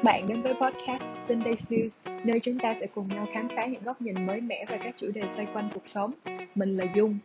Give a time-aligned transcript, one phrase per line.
[0.00, 3.66] các bạn đến với podcast Sunday News, nơi chúng ta sẽ cùng nhau khám phá
[3.66, 6.12] những góc nhìn mới mẻ về các chủ đề xoay quanh cuộc sống.
[6.54, 7.18] Mình là Dung.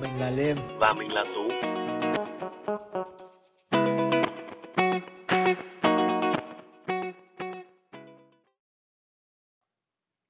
[0.00, 0.56] Mình là Liêm.
[0.80, 1.48] Và mình là Tú.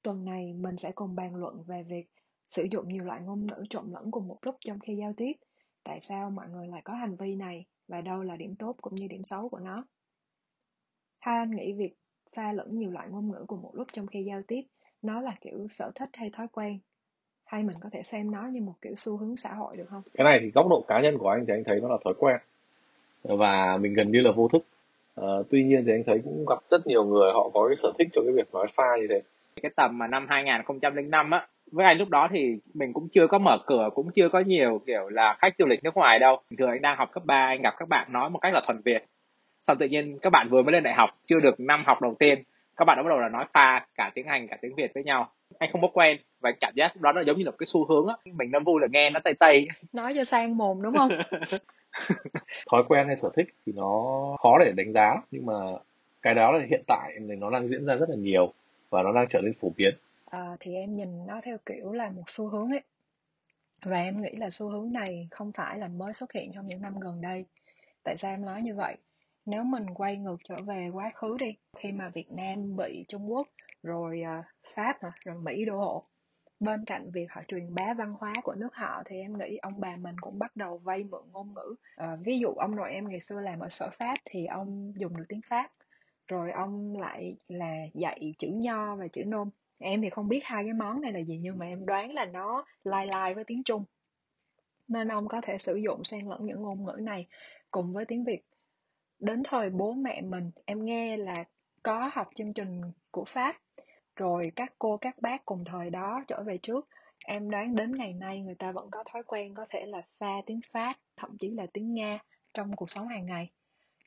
[0.03, 2.05] Tuần này mình sẽ cùng bàn luận về việc
[2.49, 5.33] sử dụng nhiều loại ngôn ngữ trộn lẫn cùng một lúc trong khi giao tiếp.
[5.83, 8.95] Tại sao mọi người lại có hành vi này và đâu là điểm tốt cũng
[8.95, 9.85] như điểm xấu của nó?
[11.21, 11.93] Hai anh nghĩ việc
[12.35, 14.61] pha lẫn nhiều loại ngôn ngữ cùng một lúc trong khi giao tiếp
[15.01, 16.79] nó là kiểu sở thích hay thói quen.
[17.45, 20.01] Hay mình có thể xem nó như một kiểu xu hướng xã hội được không?
[20.13, 22.13] Cái này thì góc độ cá nhân của anh thì anh thấy nó là thói
[22.17, 22.37] quen.
[23.23, 24.65] Và mình gần như là vô thức.
[25.15, 27.91] À, tuy nhiên thì anh thấy cũng gặp rất nhiều người họ có cái sở
[27.97, 29.21] thích cho cái việc nói pha như thế.
[29.61, 33.37] Cái tầm mà năm 2005 á với anh lúc đó thì mình cũng chưa có
[33.37, 36.41] mở cửa cũng chưa có nhiều kiểu là khách du lịch nước ngoài đâu.
[36.57, 38.81] Thường anh đang học cấp 3 anh gặp các bạn nói một cách là thuần
[38.85, 39.05] việt
[39.63, 42.15] xong tự nhiên các bạn vừa mới lên đại học chưa được năm học đầu
[42.19, 42.43] tiên
[42.81, 45.03] các bạn đã bắt đầu là nói pha cả tiếng anh cả tiếng việt với
[45.03, 45.31] nhau.
[45.57, 47.85] Anh không có quen và anh cảm giác đó là giống như là cái xu
[47.85, 48.15] hướng á.
[48.25, 51.09] Mình đang vui là nghe nó tây tây nói cho sang mồm đúng không?
[52.71, 54.01] Thói quen hay sở thích thì nó
[54.39, 55.53] khó để đánh giá nhưng mà
[56.21, 58.53] cái đó là hiện tại thì nó đang diễn ra rất là nhiều
[58.89, 59.95] và nó đang trở nên phổ biến.
[60.25, 62.81] À, thì em nhìn nó theo kiểu là một xu hướng ấy.
[63.85, 66.81] Và em nghĩ là xu hướng này không phải là mới xuất hiện trong những
[66.81, 67.45] năm gần đây.
[68.03, 68.97] Tại sao em nói như vậy
[69.45, 73.31] nếu mình quay ngược trở về quá khứ đi khi mà Việt Nam bị Trung
[73.31, 73.47] Quốc
[73.83, 76.05] rồi uh, Pháp rồi Mỹ đô hộ
[76.61, 79.73] bên cạnh việc họ truyền bá văn hóa của nước họ thì em nghĩ ông
[79.79, 81.75] bà mình cũng bắt đầu vay mượn ngôn ngữ.
[81.95, 85.17] À, ví dụ ông nội em ngày xưa làm ở sở pháp thì ông dùng
[85.17, 85.71] được tiếng pháp
[86.27, 89.49] rồi ông lại là dạy chữ nho và chữ nôm.
[89.77, 92.25] Em thì không biết hai cái món này là gì nhưng mà em đoán là
[92.25, 93.85] nó lai lai với tiếng trung.
[94.87, 97.27] Nên ông có thể sử dụng xen lẫn những ngôn ngữ này
[97.71, 98.43] cùng với tiếng việt
[99.21, 101.43] đến thời bố mẹ mình, em nghe là
[101.83, 103.55] có học chương trình của pháp.
[104.15, 106.87] Rồi các cô, các bác cùng thời đó trở về trước.
[107.25, 110.33] Em đoán đến ngày nay người ta vẫn có thói quen có thể là pha
[110.45, 112.19] tiếng pháp, thậm chí là tiếng nga
[112.53, 113.51] trong cuộc sống hàng ngày.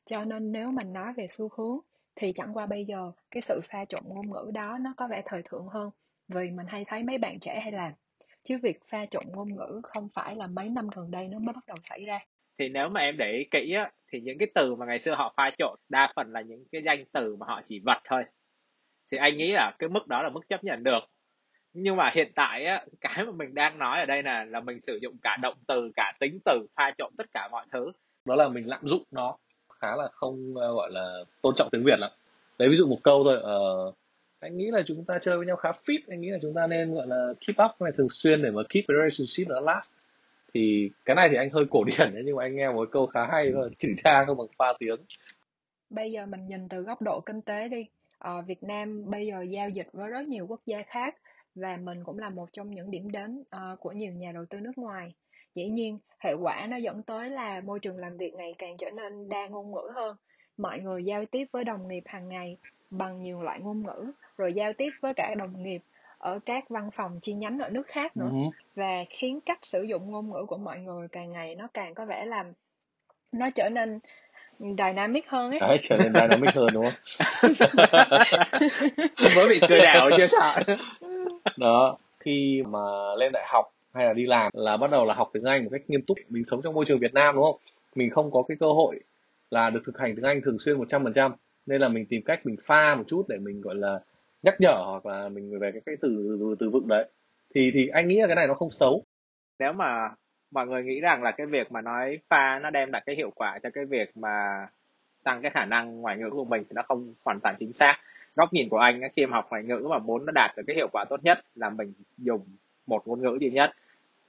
[0.05, 1.79] Cho nên nếu mình nói về xu hướng,
[2.15, 5.21] thì chẳng qua bây giờ cái sự pha trộn ngôn ngữ đó nó có vẻ
[5.25, 5.89] thời thượng hơn.
[6.27, 7.93] Vì mình hay thấy mấy bạn trẻ hay làm.
[8.43, 11.53] Chứ việc pha trộn ngôn ngữ không phải là mấy năm gần đây nó mới
[11.53, 12.19] bắt đầu xảy ra
[12.57, 15.15] thì nếu mà em để ý kỹ á thì những cái từ mà ngày xưa
[15.15, 18.23] họ pha trộn đa phần là những cái danh từ mà họ chỉ vật thôi.
[19.11, 20.99] Thì anh nghĩ là cái mức đó là mức chấp nhận được.
[21.73, 24.81] Nhưng mà hiện tại á cái mà mình đang nói ở đây là là mình
[24.81, 27.91] sử dụng cả động từ cả tính từ pha trộn tất cả mọi thứ.
[28.25, 29.37] Đó là mình lạm dụng nó
[29.81, 32.11] khá là không ờ, gọi là tôn trọng tiếng việt lắm.
[32.57, 33.37] Lấy ví dụ một câu thôi
[33.89, 33.95] uh,
[34.39, 36.67] anh nghĩ là chúng ta chơi với nhau khá fit anh nghĩ là chúng ta
[36.67, 39.91] nên gọi là keep up này thường xuyên để mà keep the relationship nó last
[40.53, 43.07] thì cái này thì anh hơi cổ điển đấy nhưng mà anh nghe một câu
[43.07, 43.69] khá hay thôi.
[43.79, 44.99] Chỉnh tra không bằng pha tiếng.
[45.89, 47.85] Bây giờ mình nhìn từ góc độ kinh tế đi.
[48.17, 51.15] Ờ, Việt Nam bây giờ giao dịch với rất nhiều quốc gia khác
[51.55, 54.59] và mình cũng là một trong những điểm đến uh, của nhiều nhà đầu tư
[54.59, 55.13] nước ngoài.
[55.55, 58.89] Dĩ nhiên hệ quả nó dẫn tới là môi trường làm việc ngày càng trở
[58.89, 60.17] nên đa ngôn ngữ hơn.
[60.57, 62.57] Mọi người giao tiếp với đồng nghiệp hàng ngày
[62.89, 65.81] bằng nhiều loại ngôn ngữ rồi giao tiếp với cả đồng nghiệp
[66.25, 68.29] ở các văn phòng chi nhánh ở nước khác nữa.
[68.31, 68.49] Uh-huh.
[68.75, 72.05] và khiến cách sử dụng ngôn ngữ của mọi người càng ngày nó càng có
[72.05, 72.53] vẻ làm
[73.31, 73.99] nó trở nên
[74.59, 75.59] dynamic hơn ấy.
[75.59, 76.93] Đấy, trở nên dynamic hơn đúng không?
[79.35, 80.75] Mới bị cười đảo chưa sợ.
[81.57, 82.79] Đó khi mà
[83.17, 85.69] lên đại học hay là đi làm là bắt đầu là học tiếng Anh một
[85.71, 86.17] cách nghiêm túc.
[86.29, 87.57] Mình sống trong môi trường Việt Nam đúng không?
[87.95, 88.99] Mình không có cái cơ hội
[89.49, 91.31] là được thực hành tiếng Anh thường xuyên 100%
[91.65, 93.99] nên là mình tìm cách mình pha một chút để mình gọi là
[94.45, 97.09] nhắc nhở hoặc là mình về cái cái từ từ, từ vựng đấy
[97.55, 99.03] thì thì anh nghĩ là cái này nó không xấu.
[99.59, 100.09] Nếu mà
[100.51, 103.31] mọi người nghĩ rằng là cái việc mà nói pha nó đem lại cái hiệu
[103.35, 104.67] quả cho cái việc mà
[105.23, 107.99] tăng cái khả năng ngoại ngữ của mình thì nó không hoàn toàn chính xác.
[108.35, 110.75] Góc nhìn của anh khi mà học ngoại ngữ mà muốn nó đạt được cái
[110.75, 112.41] hiệu quả tốt nhất là mình dùng
[112.87, 113.71] một ngôn ngữ duy nhất.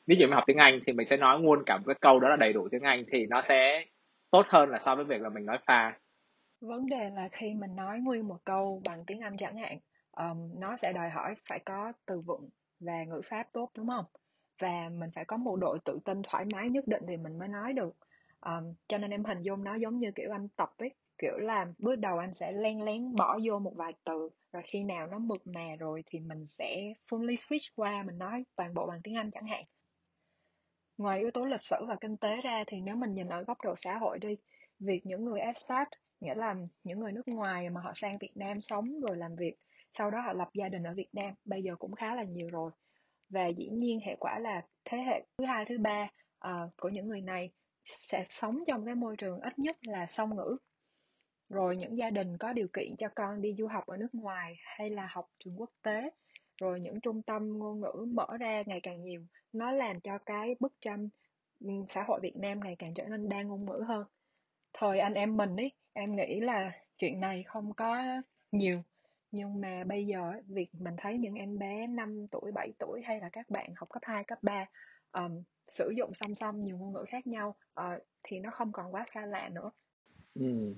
[0.06, 2.20] Ví dụ mình học tiếng anh thì mình sẽ nói luôn cả một cái câu
[2.20, 3.84] đó là đầy đủ tiếng anh thì nó sẽ
[4.30, 5.98] tốt hơn là so với việc là mình nói pha.
[6.60, 9.78] Vấn đề là khi mình nói nguyên một câu bằng tiếng anh chẳng hạn
[10.16, 12.48] um, nó sẽ đòi hỏi phải có từ vựng
[12.80, 14.04] và ngữ pháp tốt đúng không?
[14.58, 17.48] Và mình phải có một độ tự tin thoải mái nhất định thì mình mới
[17.48, 17.96] nói được.
[18.40, 21.66] Um, cho nên em hình dung nó giống như kiểu anh tập ấy kiểu là
[21.78, 25.18] bước đầu anh sẽ len lén bỏ vô một vài từ rồi khi nào nó
[25.18, 29.14] mượt mà rồi thì mình sẽ fully switch qua mình nói toàn bộ bằng tiếng
[29.14, 29.64] Anh chẳng hạn.
[30.98, 33.58] Ngoài yếu tố lịch sử và kinh tế ra thì nếu mình nhìn ở góc
[33.64, 34.36] độ xã hội đi
[34.78, 35.88] việc những người expat
[36.20, 36.54] nghĩa là
[36.84, 39.56] những người nước ngoài mà họ sang Việt Nam sống rồi làm việc
[39.98, 42.48] sau đó họ lập gia đình ở Việt Nam bây giờ cũng khá là nhiều
[42.52, 42.70] rồi.
[43.28, 46.08] Và dĩ nhiên hệ quả là thế hệ thứ hai thứ ba
[46.48, 47.50] uh, của những người này
[47.84, 50.56] sẽ sống trong cái môi trường ít nhất là song ngữ.
[51.48, 54.54] Rồi những gia đình có điều kiện cho con đi du học ở nước ngoài
[54.62, 56.10] hay là học trường quốc tế
[56.60, 60.54] rồi những trung tâm ngôn ngữ mở ra ngày càng nhiều nó làm cho cái
[60.60, 61.08] bức tranh
[61.60, 64.04] ừ, xã hội Việt Nam ngày càng trở nên đa ngôn ngữ hơn.
[64.72, 68.04] Thời anh em mình ấy em nghĩ là chuyện này không có
[68.52, 68.82] nhiều
[69.36, 73.20] nhưng mà bây giờ việc mình thấy những em bé 5 tuổi 7 tuổi hay
[73.20, 74.66] là các bạn học cấp 2, cấp 3
[75.12, 78.94] um, sử dụng song song nhiều ngôn ngữ khác nhau uh, thì nó không còn
[78.94, 79.70] quá xa lạ nữa.
[80.34, 80.74] Ừ.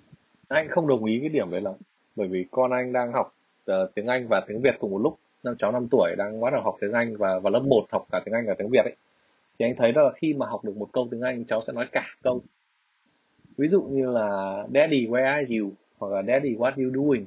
[0.49, 1.75] anh không đồng ý cái điểm đấy lắm.
[2.17, 3.35] Bởi vì con anh đang học
[3.71, 5.19] uh, tiếng Anh và tiếng Việt cùng một lúc.
[5.43, 8.07] Năm cháu 5 tuổi đang bắt đầu học tiếng Anh và vào lớp 1 học
[8.13, 8.97] cả tiếng Anh và tiếng Việt ấy.
[9.59, 11.89] Thì anh thấy là khi mà học được một câu tiếng Anh cháu sẽ nói
[11.93, 12.43] cả câu.
[13.57, 15.71] Ví dụ như là Daddy where are you?
[15.99, 17.27] hoặc là Daddy what you doing?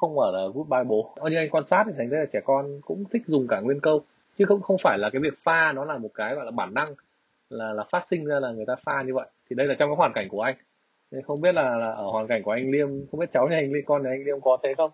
[0.00, 1.14] Không phải là goodbye bố.
[1.30, 3.80] Như anh quan sát thì thành ra là trẻ con cũng thích dùng cả nguyên
[3.80, 4.04] câu.
[4.38, 6.74] Chứ không không phải là cái việc pha nó là một cái gọi là bản
[6.74, 6.94] năng
[7.50, 9.26] là là phát sinh ra là người ta pha như vậy.
[9.50, 10.54] Thì đây là trong cái hoàn cảnh của anh.
[11.10, 13.56] Nên không biết là, là ở hoàn cảnh của anh Liêm không biết cháu nhà
[13.56, 14.90] anh Liêm con nhà anh Liêm có thế không?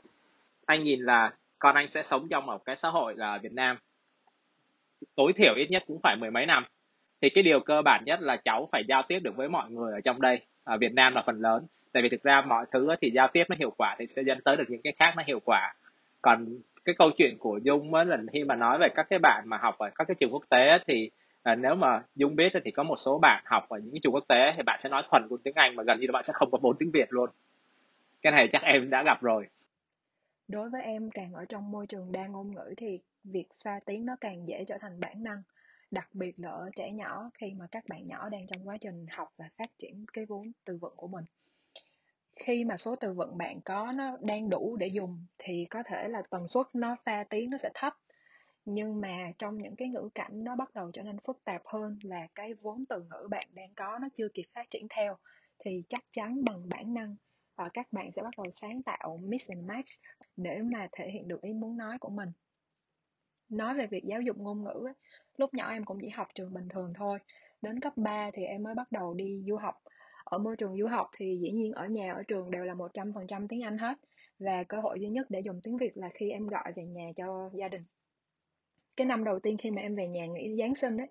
[0.67, 3.79] Anh nhìn là con anh sẽ sống trong một cái xã hội là Việt Nam.
[5.15, 6.65] Tối thiểu ít nhất cũng phải mười mấy năm.
[7.21, 9.93] Thì cái điều cơ bản nhất là cháu phải giao tiếp được với mọi người
[9.93, 10.41] ở trong đây.
[10.65, 13.45] Ở Việt Nam là phần lớn tại vì thực ra mọi thứ thì giao tiếp
[13.49, 15.75] nó hiệu quả thì sẽ dẫn tới được những cái khác nó hiệu quả.
[16.23, 16.47] Còn
[16.85, 19.57] cái câu chuyện của Dung mới là khi mà nói về các cái bạn mà
[19.57, 21.11] học ở các cái trường quốc tế thì
[21.43, 24.15] à, nếu mà Dung biết thì có một số bạn học ở những cái trường
[24.15, 26.23] quốc tế thì bạn sẽ nói thuần của tiếng Anh mà gần như là bạn
[26.23, 27.31] sẽ không có bốn tiếng Việt luôn.
[28.23, 29.47] Cái này chắc em đã gặp rồi.
[30.49, 34.07] Đối với em càng ở trong môi trường đa ngôn ngữ thì việc pha tiếng
[34.07, 35.43] nó càng dễ trở thành bản năng
[35.91, 39.07] đặc biệt là ở trẻ nhỏ khi mà các bạn nhỏ đang trong quá trình
[39.11, 41.25] học và phát triển cái vốn từ vựng của mình
[42.35, 46.09] khi mà số từ vựng bạn có nó đang đủ để dùng thì có thể
[46.09, 47.95] là tần suất nó pha tiếng nó sẽ thấp.
[48.65, 51.99] Nhưng mà trong những cái ngữ cảnh nó bắt đầu trở nên phức tạp hơn
[52.03, 55.17] là cái vốn từ ngữ bạn đang có nó chưa kịp phát triển theo
[55.59, 57.17] thì chắc chắn bằng bản năng
[57.55, 59.89] ờ, các bạn sẽ bắt đầu sáng tạo mix and match
[60.37, 62.33] để mà thể hiện được ý muốn nói của mình.
[63.49, 64.95] Nói về việc giáo dục ngôn ngữ ấy,
[65.37, 67.19] lúc nhỏ em cũng chỉ học trường bình thường thôi
[67.63, 69.83] đến cấp 3 thì em mới bắt đầu đi du học
[70.31, 73.47] ở môi trường du học thì dĩ nhiên ở nhà ở trường đều là 100%
[73.49, 73.99] tiếng Anh hết.
[74.39, 77.11] Và cơ hội duy nhất để dùng tiếng Việt là khi em gọi về nhà
[77.17, 77.85] cho gia đình.
[78.97, 81.07] Cái năm đầu tiên khi mà em về nhà nghỉ Giáng sinh đấy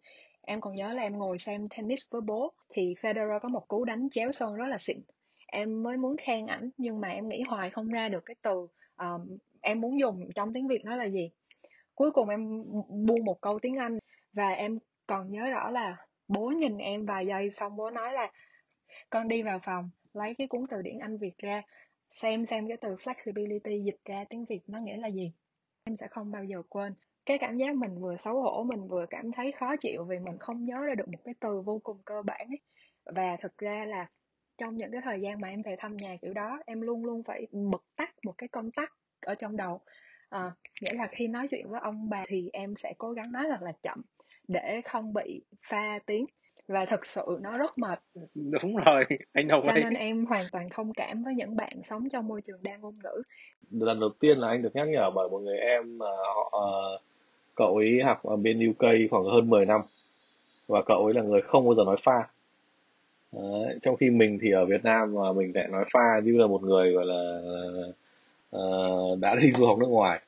[0.47, 3.85] em còn nhớ là em ngồi xem tennis với bố thì Federer có một cú
[3.85, 4.97] đánh chéo sân rất là xịn.
[5.47, 8.67] Em mới muốn khen ảnh nhưng mà em nghĩ hoài không ra được cái từ
[8.97, 11.31] um, em muốn dùng trong tiếng Việt nó là gì.
[11.95, 13.99] Cuối cùng em buông một câu tiếng Anh
[14.33, 15.97] và em còn nhớ rõ là
[16.27, 18.31] bố nhìn em vài giây xong bố nói là
[19.09, 21.61] con đi vào phòng lấy cái cuốn từ điển Anh Việt ra
[22.09, 25.31] xem xem cái từ flexibility dịch ra tiếng Việt nó nghĩa là gì.
[25.83, 26.93] Em sẽ không bao giờ quên.
[27.25, 30.37] Cái cảm giác mình vừa xấu hổ mình vừa cảm thấy khó chịu vì mình
[30.37, 32.59] không nhớ ra được một cái từ vô cùng cơ bản ấy.
[33.05, 34.07] Và thực ra là
[34.57, 37.23] trong những cái thời gian mà em về thăm nhà kiểu đó em luôn luôn
[37.23, 39.79] phải bật tắt một cái công tắc ở trong đầu.
[40.29, 40.51] À,
[40.81, 43.61] nghĩa là khi nói chuyện với ông bà thì em sẽ cố gắng nói thật
[43.61, 44.01] là chậm
[44.47, 46.25] để không bị pha tiếng
[46.67, 47.99] và thật sự nó rất mệt.
[48.35, 52.09] Đúng rồi anh đồng cho nên em hoàn toàn thông cảm với những bạn sống
[52.09, 53.21] trong môi trường đa ngôn ngữ.
[53.71, 56.53] Lần đầu tiên là anh được nhắc nhở bởi một người em mà họ
[56.95, 57.01] uh,
[57.55, 59.81] cậu ấy học ở bên UK khoảng hơn 10 năm.
[60.67, 62.27] Và cậu ấy là người không bao giờ nói pha.
[63.31, 66.47] Đấy, trong khi mình thì ở Việt Nam mà mình lại nói pha như là
[66.47, 67.39] một người gọi là
[68.55, 70.21] uh, đã đi du học nước ngoài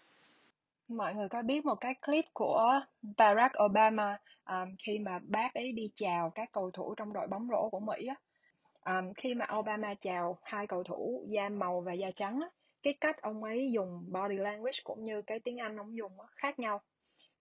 [0.89, 2.79] mọi người có biết một cái clip của
[3.17, 4.17] Barack Obama
[4.49, 7.79] um, khi mà bác ấy đi chào các cầu thủ trong đội bóng rổ của
[7.79, 8.15] Mỹ á.
[8.85, 12.49] Um, khi mà Obama chào hai cầu thủ da màu và da trắng á,
[12.83, 16.27] cái cách ông ấy dùng body language cũng như cái tiếng Anh ông dùng á,
[16.35, 16.81] khác nhau.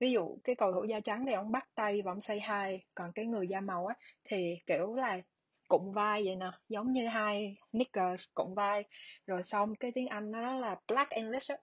[0.01, 2.85] Ví dụ cái cầu thủ da trắng thì ông bắt tay và ông say hai
[2.95, 5.21] còn cái người da màu á thì kiểu là
[5.69, 8.85] cụm vai vậy nè, giống như hai knickers cụm vai.
[9.27, 11.57] Rồi xong cái tiếng Anh nó là black English á,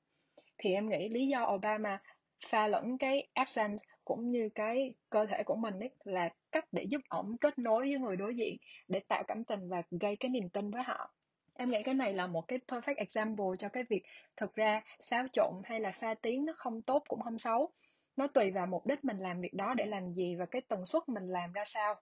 [0.57, 2.01] thì em nghĩ lý do Obama
[2.45, 6.83] pha lẫn cái accent cũng như cái cơ thể của mình ấy là cách để
[6.83, 8.57] giúp ổng kết nối với người đối diện
[8.87, 11.13] để tạo cảm tình và gây cái niềm tin với họ.
[11.53, 14.03] Em nghĩ cái này là một cái perfect example cho cái việc
[14.37, 17.71] thực ra xáo trộn hay là pha tiếng nó không tốt cũng không xấu.
[18.15, 20.85] Nó tùy vào mục đích mình làm việc đó để làm gì và cái tần
[20.85, 21.95] suất mình làm ra sao.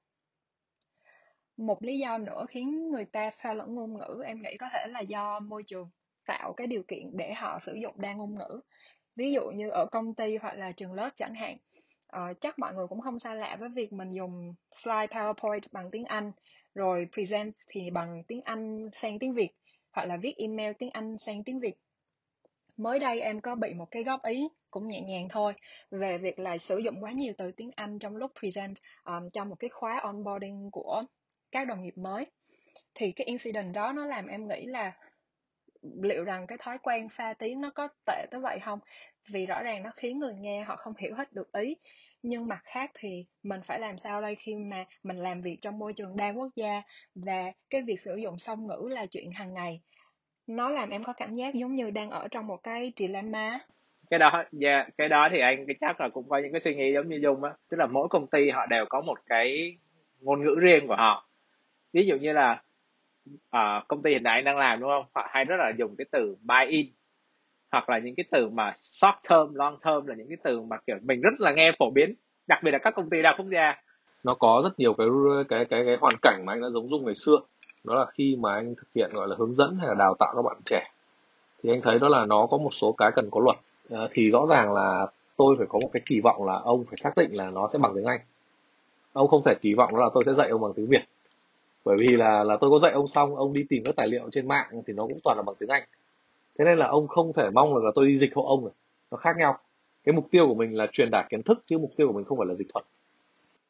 [1.57, 4.88] Một lý do nữa khiến người ta pha lẫn ngôn ngữ em nghĩ có thể
[4.89, 5.89] là do môi trường
[6.25, 8.61] tạo cái điều kiện để họ sử dụng đa ngôn ngữ.
[9.15, 11.57] Ví dụ như ở công ty hoặc là trường lớp chẳng hạn
[12.15, 15.91] uh, chắc mọi người cũng không xa lạ với việc mình dùng slide powerpoint bằng
[15.91, 16.31] tiếng anh
[16.75, 19.49] rồi present thì bằng tiếng anh sang tiếng việt
[19.91, 21.75] hoặc là viết email tiếng anh sang tiếng việt.
[22.77, 25.53] Mới đây em có bị một cái góp ý cũng nhẹ nhàng thôi
[25.91, 29.29] về việc là sử dụng quá nhiều từ tiếng anh trong lúc present ờ, um,
[29.29, 31.03] trong một cái khóa onboarding của
[31.51, 32.25] các đồng nghiệp mới.
[32.95, 34.93] Thì cái incident đó nó làm em nghĩ là
[36.01, 38.79] liệu rằng cái thói quen pha tiếng nó có tệ tới vậy không?
[39.31, 41.75] Vì rõ ràng nó khiến người nghe họ không hiểu hết được ý.
[42.23, 45.79] Nhưng mặt khác thì mình phải làm sao đây khi mà mình làm việc trong
[45.79, 46.81] môi trường đa quốc gia
[47.15, 49.81] và cái việc sử dụng song ngữ là chuyện hàng ngày?
[50.47, 53.59] Nó làm em có cảm giác giống như đang ở trong một cái dilemma
[54.13, 56.75] cái đó yeah, cái đó thì anh cái chắc là cũng có những cái suy
[56.75, 57.51] nghĩ giống như dung á.
[57.69, 59.77] Tức là mỗi công ty họ đều có một cái
[60.21, 61.29] ngôn ngữ riêng của họ.
[61.93, 62.63] Ví dụ như là
[63.29, 65.05] uh, công ty hiện tại anh đang làm đúng không?
[65.15, 66.87] Họ hay rất là dùng cái từ buy in
[67.71, 70.77] hoặc là những cái từ mà short term long term là những cái từ mà
[70.87, 72.15] kiểu mình rất là nghe phổ biến
[72.47, 73.75] đặc biệt là các công ty đa quốc gia.
[74.23, 75.07] Nó có rất nhiều cái
[75.49, 77.37] cái cái cái hoàn cảnh mà anh đã giống dung ngày xưa.
[77.83, 80.33] Đó là khi mà anh thực hiện gọi là hướng dẫn hay là đào tạo
[80.35, 80.91] các bạn trẻ.
[81.63, 83.57] Thì anh thấy đó là nó có một số cái cần có luật.
[83.89, 86.97] À, thì rõ ràng là tôi phải có một cái kỳ vọng là ông phải
[86.97, 88.19] xác định là nó sẽ bằng tiếng anh.
[89.13, 91.03] Ông không thể kỳ vọng đó là tôi sẽ dạy ông bằng tiếng việt
[91.85, 94.29] bởi vì là là tôi có dạy ông xong, ông đi tìm các tài liệu
[94.31, 95.83] trên mạng thì nó cũng toàn là bằng tiếng anh.
[96.59, 98.73] Thế nên là ông không thể mong là tôi đi dịch hộ ông được.
[99.11, 99.59] Nó khác nhau.
[100.03, 102.25] Cái mục tiêu của mình là truyền đạt kiến thức, chứ mục tiêu của mình
[102.25, 102.85] không phải là dịch thuật.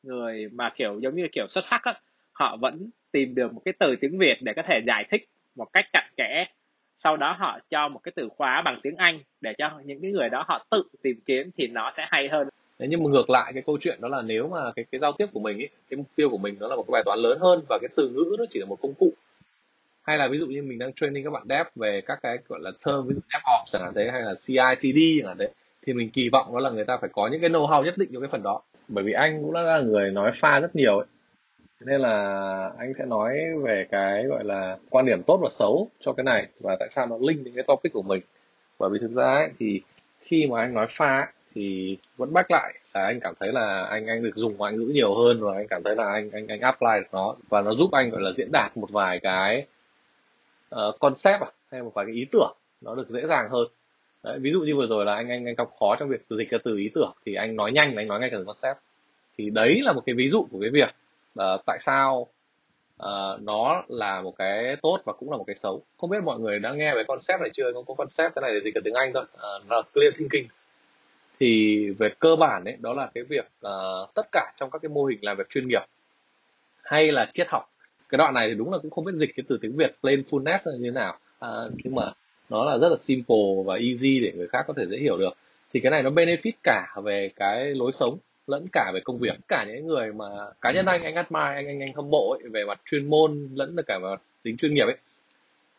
[0.03, 1.99] Người mà kiểu giống như kiểu xuất sắc á,
[2.31, 5.67] họ vẫn tìm được một cái từ tiếng việt để có thể giải thích một
[5.73, 6.45] cách cặn kẽ.
[6.95, 10.11] Sau đó họ cho một cái từ khóa bằng tiếng anh để cho những cái
[10.11, 12.49] người đó họ tự tìm kiếm thì nó sẽ hay hơn.
[12.83, 15.11] Thế nhưng mà ngược lại cái câu chuyện đó là nếu mà cái cái giao
[15.11, 17.19] tiếp của mình ấy, cái mục tiêu của mình đó là một cái bài toán
[17.19, 19.13] lớn hơn và cái từ ngữ nó chỉ là một công cụ.
[20.01, 22.59] Hay là ví dụ như mình đang training các bạn dev về các cái gọi
[22.61, 25.49] là term ví dụ DevOps chẳng hạn thế hay là CI/CD chẳng hạn thế
[25.85, 28.09] thì mình kỳ vọng đó là người ta phải có những cái know-how nhất định
[28.13, 28.61] cho cái phần đó.
[28.87, 31.07] Bởi vì anh cũng đã là người nói pha rất nhiều ấy.
[31.79, 32.15] Nên là
[32.77, 36.47] anh sẽ nói về cái gọi là quan điểm tốt và xấu cho cái này
[36.59, 38.21] và tại sao nó link đến cái topic của mình.
[38.79, 39.81] Bởi vì thực ra ấy, thì
[40.19, 42.73] khi mà anh nói pha thì vẫn back lại.
[42.93, 45.67] Là anh cảm thấy là anh anh được dùng ngoại ngữ nhiều hơn và anh
[45.67, 47.35] cảm thấy là anh anh anh apply được nó.
[47.49, 49.65] Và nó giúp anh gọi là diễn đạt một vài cái
[50.75, 53.67] uh, concept à, hay một vài cái ý tưởng nó được dễ dàng hơn.
[54.23, 56.49] Đấy, ví dụ như vừa rồi là anh anh anh gặp khó trong việc dịch
[56.49, 58.77] ra từ ý tưởng thì anh nói nhanh anh nói ngay cả từ concept.
[59.37, 60.89] Thì đấy là một cái ví dụ của cái việc
[61.39, 62.27] uh, tại sao
[63.03, 65.81] uh, nó là một cái tốt và cũng là một cái xấu.
[65.97, 67.73] Không biết mọi người đã nghe về concept này chưa?
[67.73, 69.23] Không có concept cái này để dịch cả tiếng anh thôi.
[69.33, 70.47] Uh, nó là clear thinking
[71.39, 74.89] thì về cơ bản đấy đó là cái việc uh, tất cả trong các cái
[74.89, 75.81] mô hình làm việc chuyên nghiệp
[76.83, 77.69] hay là triết học.
[78.09, 80.71] Cái đoạn này thì đúng là cũng không biết dịch cái từ tiếng việt playfulness
[80.71, 81.17] là như thế nào.
[81.39, 81.49] À,
[81.83, 82.11] nhưng mà
[82.49, 85.33] nó là rất là simple và easy để người khác có thể dễ hiểu được.
[85.73, 89.33] Thì cái này nó benefit cả về cái lối sống lẫn cả về công việc.
[89.47, 90.25] Cả những người mà
[90.61, 93.49] cá nhân anh anh admire anh anh anh hâm mộ ấy, về mặt chuyên môn
[93.55, 94.97] lẫn là cả về mặt tính chuyên nghiệp ấy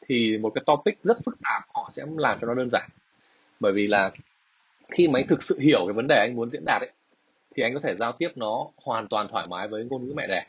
[0.08, 2.88] thì một cái topic rất phức tạp họ sẽ làm cho nó đơn giản.
[3.61, 4.11] Bởi vì là
[4.90, 6.90] khi mà anh thực sự hiểu cái vấn đề anh muốn diễn đạt ấy
[7.56, 10.26] thì anh có thể giao tiếp nó hoàn toàn thoải mái với ngôn ngữ mẹ
[10.26, 10.46] đẻ.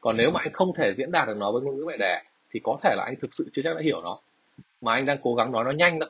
[0.00, 2.22] Còn nếu mà anh không thể diễn đạt được nó với ngôn ngữ mẹ đẻ
[2.50, 4.18] thì có thể là anh thực sự chưa chắc đã hiểu nó.
[4.80, 6.06] Mà anh đang cố gắng nói nó nhanh đó.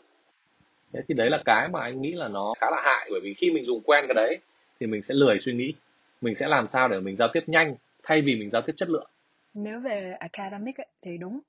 [0.93, 3.35] Thế thì đấy là cái mà anh nghĩ là nó khá là hại bởi vì
[3.35, 4.39] khi mình dùng quen cái đấy
[4.81, 5.75] thì mình sẽ lười suy nghĩ.
[6.21, 8.91] Mình sẽ làm sao để mình giao tiếp nhanh thay vì mình giao tiếp chất
[8.91, 9.11] lượng.
[9.55, 11.41] Nếu về academic ấy, thì đúng.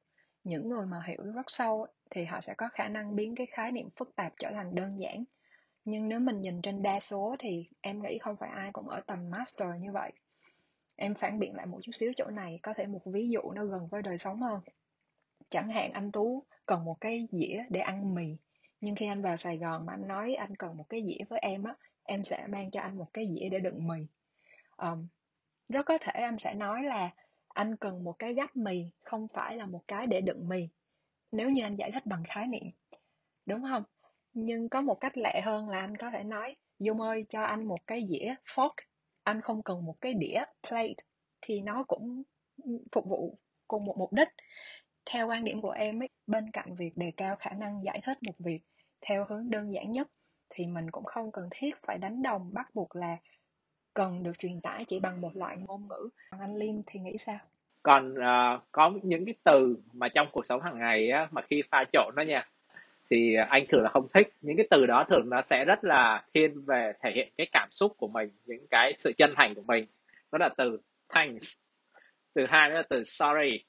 [0.43, 3.47] Những người mà hiểu rất sâu ấy, thì họ sẽ có khả năng biến cái
[3.47, 5.23] khái niệm phức tạp trở thành đơn giản
[5.85, 9.01] nhưng nếu mình nhìn trên đa số thì em nghĩ không phải ai cũng ở
[9.01, 10.11] tầm master như vậy.
[10.95, 13.65] Em phản biện lại một chút xíu chỗ này có thể một ví dụ nó
[13.65, 14.59] gần với đời sống hơn.
[15.49, 18.37] Chẳng hạn anh tú cần một cái dĩa để ăn mì
[18.81, 21.39] nhưng khi anh vào sài gòn mà anh nói anh cần một cái dĩa với
[21.39, 24.05] em á em sẽ mang cho anh một cái dĩa để đựng mì.
[24.77, 25.07] Um,
[25.69, 27.09] rất có thể anh sẽ nói là
[27.47, 30.67] anh cần một cái gắp mì không phải là một cái để đựng mì.
[31.31, 32.71] Nếu như anh giải thích bằng khái niệm
[33.45, 33.83] đúng không?
[34.33, 37.67] Nhưng có một cách lẹ hơn là anh có thể nói dung ơi cho anh
[37.67, 38.73] một cái dĩa fork.
[39.23, 41.03] Anh không cần một cái đĩa plate.
[41.41, 42.23] Thì nó cũng
[42.91, 44.29] phục vụ cùng một mục đích.
[45.05, 48.17] Theo quan điểm của em ấy bên cạnh việc đề cao khả năng giải thích
[48.25, 48.59] một việc
[49.01, 50.07] theo hướng đơn giản nhất
[50.49, 53.17] thì mình cũng không cần thiết phải đánh đồng bắt buộc là
[53.93, 56.09] cần được truyền tải chỉ bằng một loại ngôn ngữ.
[56.29, 57.39] Anh Liêm thì nghĩ sao?
[57.83, 61.63] Còn uh, có những cái từ mà trong cuộc sống hàng ngày á, mà khi
[61.71, 62.49] pha trộn đó nha
[63.11, 64.33] thì anh thường là không thích.
[64.41, 67.67] Những cái từ đó thường nó sẽ rất là thiên về thể hiện cái cảm
[67.71, 69.85] xúc của mình những cái sự chân thành của mình.
[70.31, 71.57] Đó là từ thanks.
[72.33, 73.63] Từ hai nữa là từ sorry.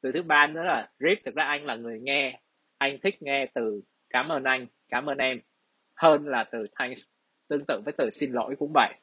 [0.00, 2.40] Từ thứ ba nữa là rip thực ra anh là người nghe.
[2.78, 3.80] Anh thích nghe từ
[4.10, 5.40] cảm ơn anh cảm ơn em
[5.94, 7.06] hơn là từ thanks.
[7.48, 8.94] Tương tự với từ xin lỗi cũng vậy.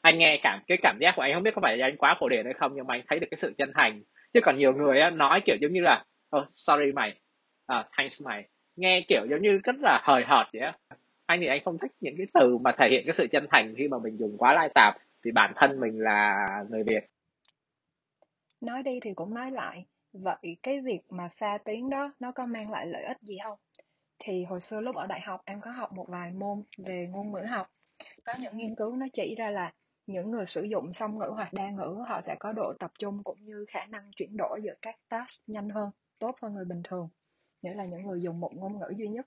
[0.00, 2.16] Anh nghe cảm cái cảm giác của anh không biết có phải là anh quá
[2.20, 4.02] cổ điển hay không nhưng mà anh thấy được cái sự chân thành.
[4.34, 6.04] Chứ còn nhiều người nói kiểu giống như là
[6.36, 7.20] oh, sorry mày.
[7.72, 10.78] Uh, thanks mày nghe kiểu giống như rất là hời hợt vậy á.
[11.26, 13.74] Anh thì anh không thích những cái từ mà thể hiện cái sự chân thành
[13.76, 16.34] khi mà mình dùng quá lai tạp vì bản thân mình là
[16.70, 17.00] người việt.
[18.60, 19.86] Nói đi thì cũng nói lại.
[20.12, 23.58] Vậy cái việc mà pha tiếng đó, nó có mang lại lợi ích gì không?
[24.18, 27.32] Thì hồi xưa lúc ở đại học, em có học một vài môn về ngôn
[27.32, 27.70] ngữ học.
[28.24, 29.72] Có những nghiên cứu nó chỉ ra là
[30.06, 33.22] những người sử dụng song ngữ hoặc đa ngữ, họ sẽ có độ tập trung
[33.24, 36.80] cũng như khả năng chuyển đổi giữa các task nhanh hơn, tốt hơn người bình
[36.84, 37.08] thường
[37.62, 39.26] nghĩa là những người dùng một ngôn ngữ duy nhất.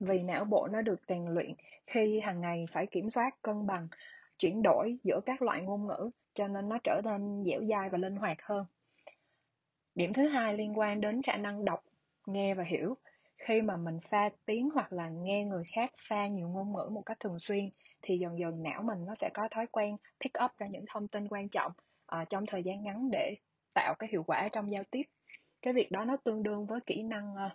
[0.00, 1.54] Vì não bộ nó được rèn luyện
[1.86, 3.88] khi hàng ngày phải kiểm soát cân bằng
[4.38, 7.98] chuyển đổi giữa các loại ngôn ngữ cho nên nó trở nên dẻo dai và
[7.98, 8.66] linh hoạt hơn.
[9.94, 11.84] Điểm thứ hai liên quan đến khả năng đọc
[12.26, 12.94] nghe và hiểu.
[13.36, 17.02] Khi mà mình pha tiếng hoặc là nghe người khác pha nhiều ngôn ngữ một
[17.06, 17.70] cách thường xuyên
[18.02, 21.08] thì dần dần não mình nó sẽ có thói quen pick up ra những thông
[21.08, 21.72] tin quan trọng
[22.20, 23.34] uh, trong thời gian ngắn để
[23.74, 25.02] tạo cái hiệu quả trong giao tiếp
[25.62, 27.52] cái việc đó nó tương đương với kỹ năng uh,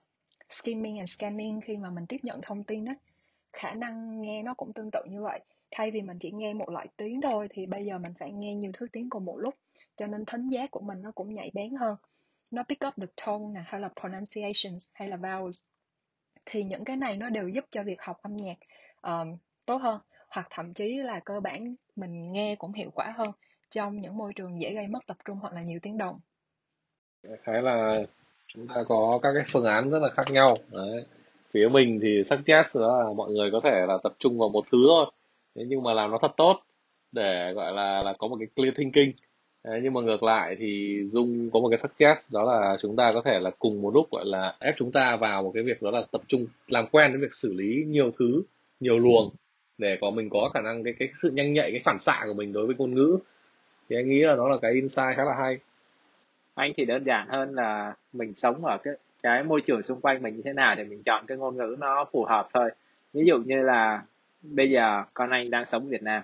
[0.50, 2.94] skimming and scanning khi mà mình tiếp nhận thông tin đó
[3.54, 5.40] khả năng nghe nó cũng tương tự như vậy.
[5.72, 8.56] Thay vì mình chỉ nghe một loại tiếng thôi thì bây giờ mình phải nghe
[8.56, 9.56] nhiều thứ tiếng cùng một lúc
[9.96, 11.98] cho nên thính giác của mình nó cũng nhạy bén hơn.
[12.52, 15.68] Nó pick up được tone nè hay là pronunciations hay là vowels.
[16.46, 18.58] Thì những cái này nó đều giúp cho việc học âm nhạc
[19.02, 23.32] um, tốt hơn hoặc thậm chí là cơ bản mình nghe cũng hiệu quả hơn
[23.70, 26.20] trong những môi trường dễ gây mất tập trung hoặc là nhiều tiếng động
[27.44, 28.04] khá là
[28.48, 30.58] chúng ta có các cái phương án rất là khác nhau.
[30.72, 31.06] Đấy.
[31.52, 34.66] Phía mình thì suggest đó là mọi người có thể là tập trung vào một
[34.72, 35.06] thứ thôi.
[35.56, 36.62] Thế nhưng mà làm nó thật tốt
[37.12, 39.12] để gọi là là có một cái clear thinking.
[39.64, 43.12] Đấy, nhưng mà ngược lại thì dung có một cái suggest đó là chúng ta
[43.14, 45.82] có thể là cùng một lúc gọi là ép chúng ta vào một cái việc
[45.82, 48.42] đó là tập trung làm quen với việc xử lý nhiều thứ
[48.80, 49.32] nhiều luồng
[49.78, 52.34] để có mình có khả năng cái cái sự nhanh nhạy cái phản xạ của
[52.34, 53.18] mình đối với ngôn ngữ.
[53.90, 55.58] Thì anh nghĩ là nó là cái insight khá là hay
[56.56, 58.94] anh thì đơn giản hơn là mình sống ở cái
[59.24, 61.76] cái môi trường xung quanh mình như thế nào thì mình chọn cái ngôn ngữ
[61.80, 62.70] nó phù hợp thôi.
[63.14, 64.04] Ví dụ như là
[64.42, 66.24] bây giờ con anh đang sống ở Việt Nam,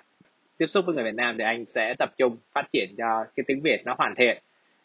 [0.58, 3.44] tiếp xúc với người Việt Nam thì anh sẽ tập trung phát triển cho cái
[3.48, 4.38] tiếng Việt nó hoàn thiện.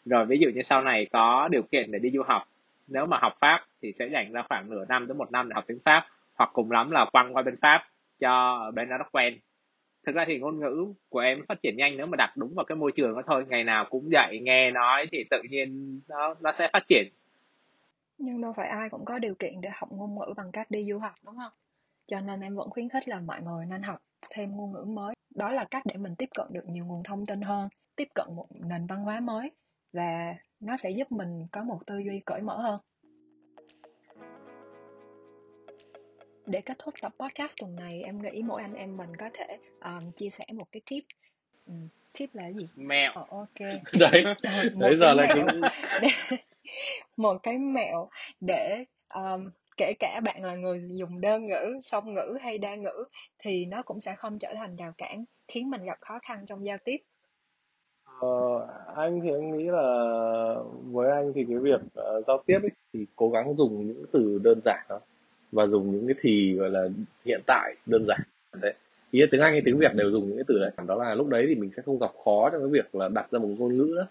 [0.05, 2.47] Rồi ví dụ như sau này có điều kiện để đi du học,
[2.87, 5.53] nếu mà học Pháp thì sẽ dành ra khoảng nửa năm tới một năm để
[5.53, 6.05] học tiếng Pháp,
[6.35, 7.83] hoặc cùng lắm là quăng qua bên Pháp
[8.19, 9.37] cho ở bên đó nó quen
[10.07, 12.65] thực ra thì ngôn ngữ của em phát triển nhanh nếu mà đặt đúng vào
[12.65, 13.45] cái môi trường đó thôi.
[13.49, 17.07] Ngày nào cũng dạy, nghe, nói thì tự nhiên nó nó sẽ phát triển.
[18.17, 20.85] Nhưng đâu phải ai cũng có điều kiện để học ngôn ngữ bằng cách đi
[20.89, 21.51] du học, đúng không?
[22.07, 25.15] Cho nên em vẫn khuyến khích là mọi người nên học thêm ngôn ngữ mới.
[25.35, 28.27] Đó là cách để mình tiếp cận được nhiều nguồn thông tin hơn, tiếp cận
[28.35, 29.51] một nền văn hóa mới,
[29.93, 32.79] và nó sẽ giúp mình có một tư duy cởi mở hơn.
[36.47, 39.57] Để kết thúc tập podcast tuần này em nghĩ mỗi anh em mình có thể
[39.83, 41.03] um, chia sẻ một cái tip.
[41.67, 41.87] Um,
[42.19, 42.67] tip là gì?
[42.75, 43.11] Mẹo.
[43.15, 43.59] Ờ, ok.
[43.99, 44.23] Đấy.
[44.73, 45.69] Một đấy giờ cái là
[46.01, 46.37] để,
[47.17, 48.09] một cái mẹo
[48.41, 53.03] để um, kể cả bạn là người dùng đơn ngữ song ngữ hay đa ngữ
[53.39, 56.65] thì nó cũng sẽ không trở thành rào cản khiến mình gặp khó khăn trong
[56.65, 56.97] giao tiếp.
[58.19, 60.05] Ờ, anh thì anh nghĩ là
[60.91, 64.39] với anh thì cái việc ờ, giao tiếp ấy, thì cố gắng dùng những từ
[64.43, 64.99] đơn giản thôi
[65.51, 66.87] và dùng những cái thì gọi là
[67.25, 68.19] hiện tại đơn giản.
[68.61, 68.73] Đấy.
[69.11, 70.71] Ý là tiếng Anh hay tiếng Việt đều dùng những cái từ đấy.
[70.87, 73.31] Đó là lúc đấy thì mình sẽ không gặp khó trong cái việc là đặt
[73.31, 74.07] ra một ngôn ngữ đó.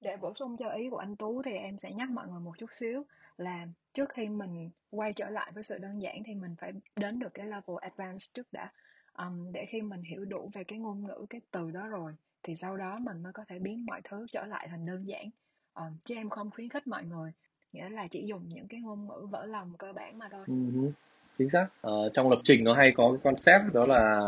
[0.00, 2.58] Để bổ sung cho ý của anh Tú thì em sẽ nhắc mọi người một
[2.58, 3.02] chút xíu
[3.36, 7.18] là trước khi mình quay trở lại với sự đơn giản thì mình phải đến
[7.18, 8.72] được cái level advanced trước đã.
[9.18, 12.56] Um, để khi mình hiểu đủ về cái ngôn ngữ cái từ đó rồi thì
[12.56, 15.30] sau đó mình mới có thể biến mọi thứ trở lại thành đơn giản.
[15.74, 17.32] Um, chứ em không khuyến khích mọi người
[17.72, 20.44] nghĩa là chỉ dùng những cái ngôn ngữ vỡ lòng cơ bản mà thôi.
[20.46, 20.90] Ừ hứ,
[21.38, 21.66] chính xác.
[21.80, 24.20] Ờ, trong lập trình nó hay có cái concept đó là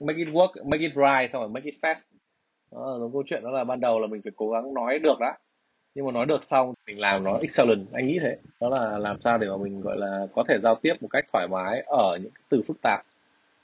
[0.00, 2.04] make it work make it right xong rồi make it fast.
[2.72, 5.18] Đó là câu chuyện đó là ban đầu là mình phải cố gắng nói được
[5.20, 5.38] đã.
[5.94, 8.36] Nhưng mà nói được xong mình làm nó excellent anh nghĩ thế.
[8.60, 11.24] Đó là làm sao để mà mình gọi là có thể giao tiếp một cách
[11.32, 13.00] thoải mái ở những cái từ phức tạp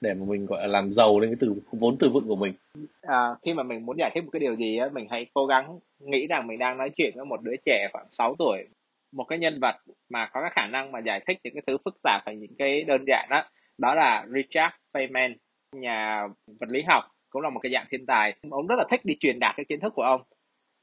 [0.01, 2.55] để mà mình gọi là làm giàu lên cái từ vốn từ vựng của mình.
[3.03, 5.47] À, khi mà mình muốn giải thích một cái điều gì á mình hãy cố
[5.47, 8.67] gắng nghĩ rằng mình đang nói chuyện với một đứa trẻ khoảng 6 tuổi
[9.13, 9.77] một cái nhân vật
[10.09, 12.57] mà có cái khả năng mà giải thích những cái thứ phức tạp thành những
[12.59, 13.43] cái đơn giản đó
[13.79, 15.35] đó là Richard Feynman
[15.73, 18.35] nhà vật lý học cũng là một cái dạng thiên tài.
[18.51, 20.23] Ông rất là thích đi truyền đạt cái kiến thức của ông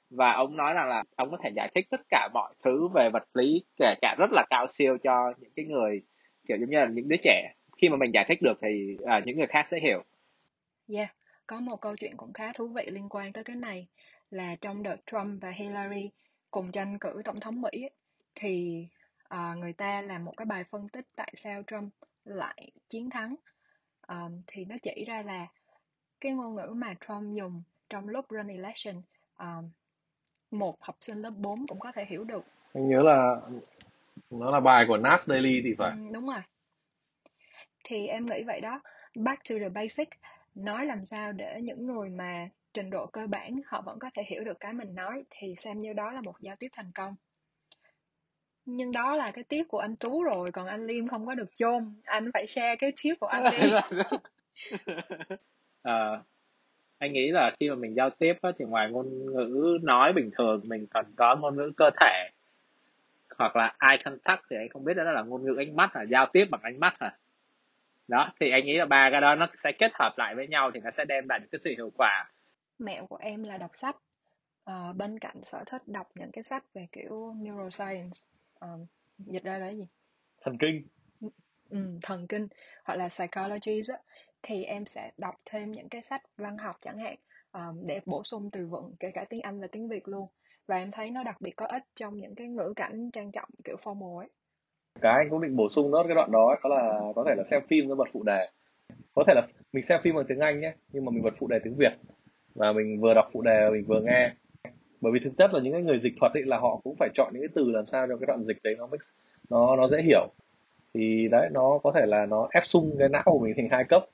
[0.09, 3.09] và ông nói rằng là ông có thể giải thích tất cả mọi thứ về
[3.13, 6.01] vật lý kể cả rất là cao siêu cho những cái người
[6.47, 7.53] kiểu giống như là những đứa trẻ.
[7.81, 10.03] Khi mà mình giải thích được thì à, những người khác sẽ hiểu.
[10.87, 11.15] Yeah,
[11.47, 13.87] có một câu chuyện cũng khá thú vị liên quan tới cái này
[14.29, 16.09] là trong đợt Trump và Hillary
[16.51, 17.91] cùng tranh cử tổng thống Mỹ ấy,
[18.35, 18.87] thì
[19.29, 21.93] à, người ta làm một cái bài phân tích tại sao Trump
[22.25, 23.35] lại chiến thắng.
[24.01, 25.47] À, thì nó chỉ ra là
[26.21, 29.01] cái ngôn ngữ mà Trump dùng trong lúc run election
[29.35, 29.57] à,
[30.51, 32.45] một học sinh lớp 4 cũng có thể hiểu được.
[32.73, 33.41] Anh nhớ là
[34.29, 35.91] nó là bài của Nas Daily thì phải.
[35.91, 36.41] Ừ, đúng rồi.
[37.83, 38.81] Thì em nghĩ vậy đó.
[39.15, 40.09] Back to the basic
[40.55, 44.23] nói làm sao để những người mà trình độ cơ bản họ vẫn có thể
[44.27, 47.15] hiểu được cái mình nói thì xem như đó là một giao tiếp thành công
[48.65, 51.55] nhưng đó là cái tiếp của anh Tú rồi còn anh Liêm không có được
[51.55, 51.93] chôn.
[52.03, 53.73] Anh phải share cái tiếp của anh đi.
[55.83, 56.09] À,
[56.97, 60.31] anh nghĩ là khi mà mình giao tiếp á, thì ngoài ngôn ngữ nói bình
[60.37, 62.29] thường mình còn có ngôn ngữ cơ thể.
[63.37, 66.01] Hoặc là eye contact thì anh không biết đó là ngôn ngữ ánh mắt là
[66.01, 67.17] giao tiếp bằng ánh mắt à
[68.07, 70.71] đó thì anh nghĩ là ba cái đó nó sẽ kết hợp lại với nhau
[70.73, 72.31] thì nó sẽ đem lại những cái sự hiệu quả.
[72.79, 73.95] Mẹo của em là đọc sách.
[74.71, 78.19] Uh, bên cạnh sở thích đọc những cái sách về kiểu neuroscience
[78.63, 78.85] um,
[79.17, 79.87] dịch ra là cái gì?
[80.41, 80.87] Thần kinh.
[81.69, 82.47] Ừ, thần kinh
[82.83, 83.97] hoặc là psychology á,
[84.43, 87.15] thì em sẽ đọc thêm những cái sách văn học chẳng hạn
[87.51, 90.27] um, để bổ sung từ vựng kể cả tiếng Anh và tiếng Việt luôn.
[90.67, 93.49] Và em thấy nó đặc biệt có ích trong những cái ngữ cảnh trang trọng
[93.63, 94.29] kiểu formal ấy.
[95.01, 97.43] Cái anh cũng định bổ sung nốt cái đoạn đó đó là có thể là
[97.43, 98.49] xem phim nó bật phụ đề.
[99.15, 101.47] Có thể là mình xem phim bằng tiếng Anh nhé nhưng mà mình bật phụ
[101.47, 101.93] đề tiếng Việt.
[102.55, 104.33] Và mình vừa đọc phụ đề mình vừa nghe
[105.03, 107.09] bởi vì thực chất là những cái người dịch thuật ấy là họ cũng phải
[107.13, 108.99] chọn những cái từ làm sao cho cái đoạn dịch đấy nó mix
[109.49, 110.27] nó nó dễ hiểu.
[110.93, 113.83] Thì đấy nó có thể là nó ép sung cái não của mình thành hai
[113.83, 114.05] cấp.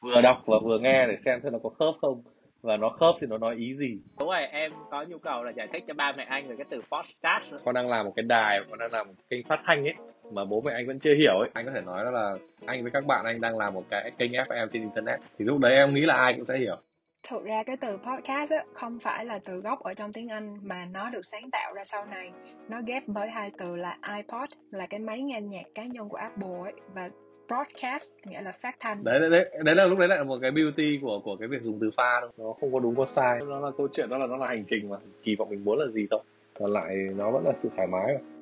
[0.00, 2.22] Vừa đọc và vừa nghe để xem xem nó có khớp không.
[2.62, 3.98] Và nó khớp thì nó nói ý gì.
[4.18, 6.66] Đúng rồi em có nhu cầu là giải thích cho ba mẹ anh về cái
[6.70, 9.84] từ podcast con đang làm một cái đài con đang làm một kênh phát thanh
[9.84, 9.94] ấy
[10.32, 11.50] mà bố mẹ anh vẫn chưa hiểu ấy.
[11.54, 14.10] Anh có thể nói đó là anh với các bạn anh đang làm một cái
[14.18, 15.20] kênh FM trên internet.
[15.38, 16.76] Thì lúc đấy em nghĩ là ai cũng sẽ hiểu
[17.28, 20.58] thực ra cái từ podcast á, không phải là từ gốc ở trong tiếng Anh
[20.62, 22.32] mà nó được sáng tạo ra sau này.
[22.68, 26.16] Nó ghép với hai từ là iPod là cái máy nghe nhạc cá nhân của
[26.16, 27.10] Apple ấy và
[27.48, 29.04] broadcast nghĩa là phát thanh.
[29.04, 31.62] Đấy đấy đấy, đấy là lúc đấy lại một cái beauty của của cái việc
[31.62, 33.40] dùng từ pha đâu nó không có đúng có sai.
[33.48, 35.78] Nó là câu chuyện đó là nó là hành trình mà kỳ vọng mình muốn
[35.78, 36.20] là gì thôi.
[36.58, 38.33] Còn lại nó vẫn là sự thoải mái mà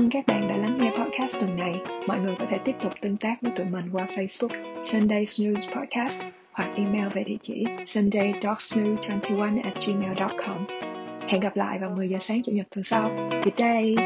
[0.00, 1.74] ơn các bạn đã lắng nghe podcast tuần này.
[2.06, 5.76] Mọi người có thể tiếp tục tương tác với tụi mình qua Facebook, Sunday Snooze
[5.76, 10.66] Podcast, hoặc email về địa chỉ sunday.snoo21 at gmail.com.
[11.28, 13.10] Hẹn gặp lại vào 10 giờ sáng Chủ nhật tuần sau.
[13.30, 13.96] Good day!